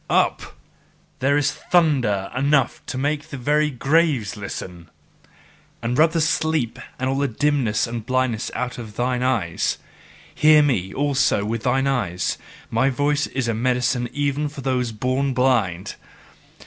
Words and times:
Up! 0.09 0.57
There 1.19 1.37
is 1.37 1.51
thunder 1.51 2.31
enough 2.35 2.83
to 2.87 2.97
make 2.97 3.27
the 3.29 3.37
very 3.37 3.69
graves 3.69 4.35
listen! 4.35 4.89
And 5.79 5.95
rub 5.95 6.13
the 6.13 6.21
sleep 6.21 6.79
and 6.97 7.07
all 7.07 7.19
the 7.19 7.27
dimness 7.27 7.85
and 7.85 8.03
blindness 8.03 8.49
out 8.55 8.79
of 8.79 8.95
thine 8.95 9.21
eyes! 9.21 9.77
Hear 10.33 10.63
me 10.63 10.91
also 10.91 11.45
with 11.45 11.61
thine 11.61 11.85
eyes: 11.85 12.39
my 12.71 12.89
voice 12.89 13.27
is 13.27 13.47
a 13.47 13.53
medicine 13.53 14.09
even 14.11 14.49
for 14.49 14.61
those 14.61 14.91
born 14.91 15.35
blind. 15.35 15.93